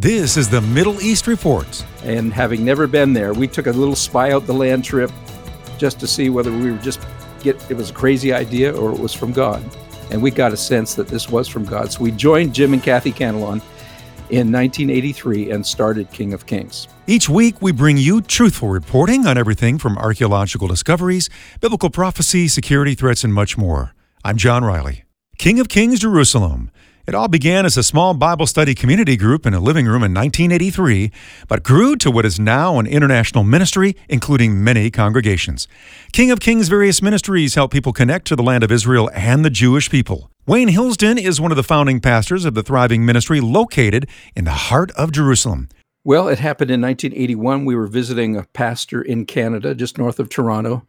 [0.00, 1.84] This is the Middle East Report.
[2.04, 5.10] And having never been there, we took a little spy out the land trip
[5.76, 7.06] just to see whether we were just
[7.42, 9.62] get it was a crazy idea or it was from God.
[10.10, 11.92] And we got a sense that this was from God.
[11.92, 13.60] So we joined Jim and Kathy Cantelon
[14.30, 16.88] in 1983 and started King of Kings.
[17.06, 21.28] Each week, we bring you truthful reporting on everything from archaeological discoveries,
[21.60, 23.94] biblical prophecy, security threats, and much more.
[24.24, 25.04] I'm John Riley.
[25.36, 26.70] King of Kings Jerusalem.
[27.10, 30.14] It all began as a small Bible study community group in a living room in
[30.14, 31.10] 1983,
[31.48, 35.66] but grew to what is now an international ministry, including many congregations.
[36.12, 39.50] King of Kings' various ministries help people connect to the land of Israel and the
[39.50, 40.30] Jewish people.
[40.46, 44.52] Wayne Hilsden is one of the founding pastors of the thriving ministry located in the
[44.52, 45.68] heart of Jerusalem.
[46.04, 47.64] Well, it happened in 1981.
[47.64, 50.86] We were visiting a pastor in Canada, just north of Toronto.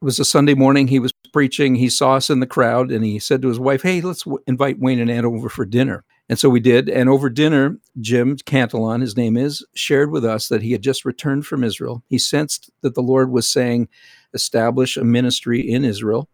[0.00, 0.88] It was a Sunday morning.
[0.88, 1.74] He was preaching.
[1.74, 4.42] He saw us in the crowd and he said to his wife, Hey, let's w-
[4.46, 6.04] invite Wayne and Ann over for dinner.
[6.28, 6.88] And so we did.
[6.88, 11.04] And over dinner, Jim Cantelon, his name is, shared with us that he had just
[11.04, 12.02] returned from Israel.
[12.08, 13.88] He sensed that the Lord was saying,
[14.34, 16.28] establish a ministry in Israel.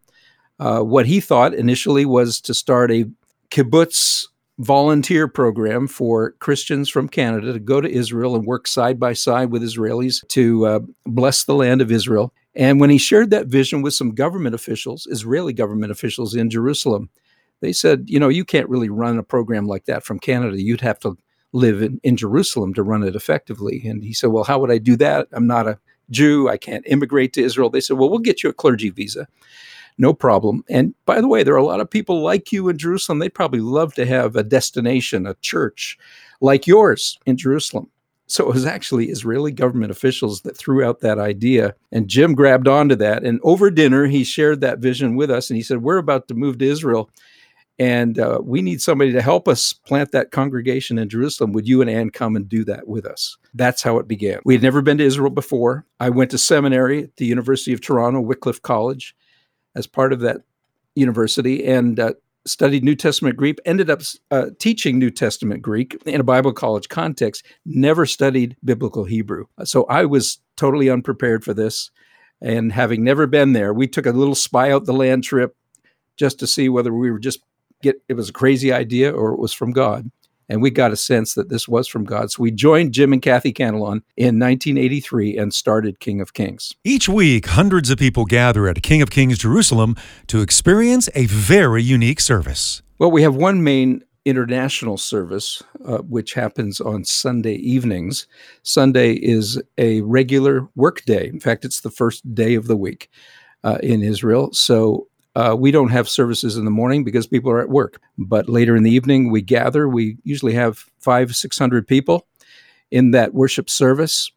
[0.59, 3.05] Uh, what he thought initially was to start a
[3.51, 4.25] kibbutz
[4.59, 9.51] volunteer program for Christians from Canada to go to Israel and work side by side
[9.51, 12.33] with Israelis to uh, bless the land of Israel.
[12.55, 17.09] And when he shared that vision with some government officials, Israeli government officials in Jerusalem,
[17.61, 20.61] they said, you know, you can't really run a program like that from Canada.
[20.61, 21.17] You'd have to
[21.51, 23.83] live in, in Jerusalem to run it effectively.
[23.85, 25.27] And he said, well, how would I do that?
[25.31, 26.49] I'm not a Jew.
[26.49, 27.69] I can't immigrate to Israel.
[27.69, 29.27] They said, well, we'll get you a clergy visa
[29.97, 30.63] no problem.
[30.69, 33.19] And by the way, there are a lot of people like you in Jerusalem.
[33.19, 35.97] They'd probably love to have a destination, a church
[36.41, 37.89] like yours in Jerusalem.
[38.27, 41.75] So it was actually Israeli government officials that threw out that idea.
[41.91, 43.23] And Jim grabbed onto that.
[43.23, 45.49] And over dinner, he shared that vision with us.
[45.49, 47.09] And he said, We're about to move to Israel.
[47.77, 51.51] And uh, we need somebody to help us plant that congregation in Jerusalem.
[51.51, 53.37] Would you and Ann come and do that with us?
[53.53, 54.39] That's how it began.
[54.45, 55.85] We had never been to Israel before.
[55.99, 59.13] I went to seminary at the University of Toronto, Wycliffe College
[59.75, 60.37] as part of that
[60.95, 62.13] university and uh,
[62.45, 64.01] studied New Testament Greek, ended up
[64.31, 69.45] uh, teaching New Testament Greek in a Bible college context, never studied biblical Hebrew.
[69.63, 71.89] So I was totally unprepared for this.
[72.41, 75.55] And having never been there, we took a little spy out the land trip
[76.17, 77.39] just to see whether we were just
[77.81, 80.11] get it was a crazy idea or it was from God.
[80.49, 82.31] And we got a sense that this was from God.
[82.31, 86.75] So we joined Jim and Kathy Cantelon in 1983 and started King of Kings.
[86.83, 89.95] Each week, hundreds of people gather at King of Kings Jerusalem
[90.27, 92.81] to experience a very unique service.
[92.99, 98.27] Well, we have one main international service, uh, which happens on Sunday evenings.
[98.63, 101.27] Sunday is a regular work day.
[101.27, 103.09] In fact, it's the first day of the week
[103.63, 104.51] uh, in Israel.
[104.53, 107.99] So uh, we don't have services in the morning because people are at work.
[108.17, 109.87] But later in the evening, we gather.
[109.87, 112.27] We usually have five, 600 people
[112.91, 114.31] in that worship service.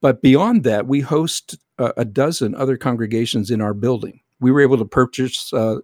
[0.00, 4.20] But beyond that, we host uh, a dozen other congregations in our building.
[4.40, 5.78] We were able to purchase uh,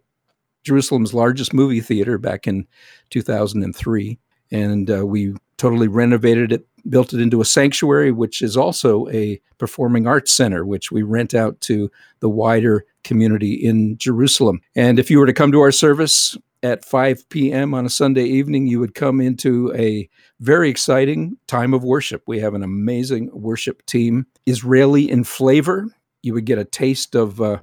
[0.64, 2.66] Jerusalem's largest movie theater back in
[3.10, 4.18] 2003,
[4.50, 9.40] and uh, we totally renovated it, built it into a sanctuary, which is also a
[9.58, 14.60] performing arts center, which we rent out to the wider community in Jerusalem.
[14.74, 17.74] And if you were to come to our service at 5 p.m.
[17.74, 20.08] on a Sunday evening, you would come into a
[20.40, 22.22] very exciting time of worship.
[22.26, 25.86] We have an amazing worship team, Israeli in flavor.
[26.22, 27.58] You would get a taste of uh,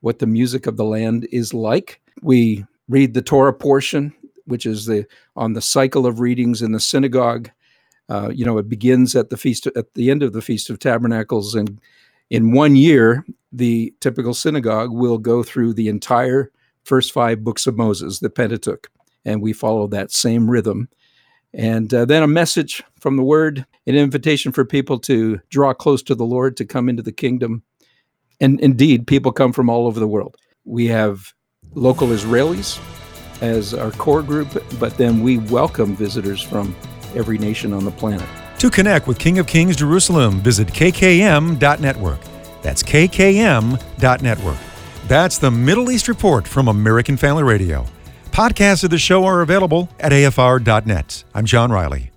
[0.00, 2.00] what the music of the land is like.
[2.22, 4.12] We read the Torah portion,
[4.50, 5.06] which is the
[5.36, 7.50] on the cycle of readings in the synagogue.
[8.08, 10.78] Uh, you know, it begins at the feast at the end of the Feast of
[10.78, 11.80] Tabernacles and
[12.30, 16.50] in one year, the typical synagogue will go through the entire
[16.84, 18.88] first five books of Moses, the Pentateuch,
[19.24, 20.88] and we follow that same rhythm.
[21.52, 26.02] And uh, then a message from the Word, an invitation for people to draw close
[26.04, 27.64] to the Lord, to come into the kingdom.
[28.40, 30.36] And indeed, people come from all over the world.
[30.64, 31.34] We have
[31.74, 32.78] local Israelis
[33.40, 36.74] as our core group, but then we welcome visitors from
[37.14, 38.28] every nation on the planet.
[38.58, 42.20] To connect with King of Kings Jerusalem, visit kkm.network.
[42.62, 44.58] That's kkm.network.
[45.08, 47.86] That's the Middle East Report from American Family Radio.
[48.30, 51.24] Podcasts of the show are available at afr.net.
[51.34, 52.09] I'm John Riley.